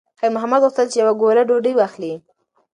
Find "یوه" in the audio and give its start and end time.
1.01-1.13